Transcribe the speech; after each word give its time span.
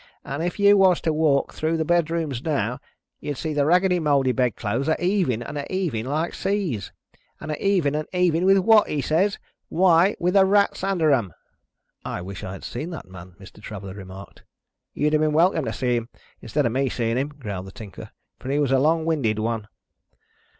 And 0.25 0.41
if 0.41 0.57
you 0.59 0.77
was 0.77 0.99
to 1.01 1.13
walk 1.13 1.53
through 1.53 1.77
the 1.77 1.85
bedrooms 1.85 2.41
now, 2.41 2.79
you'd 3.19 3.37
see 3.37 3.53
the 3.53 3.67
ragged 3.67 3.91
mouldy 4.01 4.31
bedclothes 4.31 4.87
a 4.89 4.95
heaving 4.99 5.43
and 5.43 5.59
a 5.59 5.65
heaving 5.69 6.05
like 6.05 6.33
seas. 6.33 6.91
And 7.39 7.51
a 7.51 7.53
heaving 7.53 7.93
and 7.93 8.07
a 8.11 8.17
heaving 8.17 8.43
with 8.45 8.57
what?' 8.57 8.87
he 8.87 8.99
says. 9.03 9.37
'Why, 9.69 10.15
with 10.19 10.33
the 10.33 10.43
rats 10.43 10.83
under 10.83 11.11
'em.'" 11.11 11.33
"I 12.03 12.19
wish 12.23 12.43
I 12.43 12.53
had 12.53 12.63
seen 12.63 12.89
that 12.89 13.05
man," 13.05 13.35
Mr. 13.39 13.61
Traveller 13.61 13.93
remarked. 13.93 14.41
"You'd 14.95 15.13
have 15.13 15.21
been 15.21 15.33
welcome 15.33 15.65
to 15.65 15.71
see 15.71 15.97
him 15.97 16.09
instead 16.41 16.65
of 16.65 16.71
me 16.71 16.89
seeing 16.89 17.17
him," 17.17 17.27
growled 17.37 17.67
the 17.67 17.71
Tinker; 17.71 18.09
"for 18.39 18.49
he 18.49 18.57
was 18.57 18.71
a 18.71 18.79
long 18.79 19.05
winded 19.05 19.37
one." 19.37 19.67